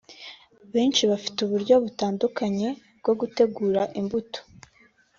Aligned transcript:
Benshi 0.73 1.01
bafite 1.11 1.37
uburyo 1.41 1.75
butandukanye 1.83 2.67
bwo 2.99 3.13
gutegura 3.19 3.81
imbuto 3.99 4.39